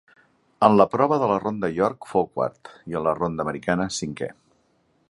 En 0.67 0.77
la 0.79 0.87
prova 0.93 1.19
de 1.23 1.27
la 1.31 1.35
ronda 1.43 1.69
York 1.75 2.09
fou 2.15 2.27
quart 2.39 2.73
i 2.95 2.99
en 3.01 3.07
la 3.11 3.15
ronda 3.21 3.47
americana 3.49 3.89
cinquè. 4.01 4.35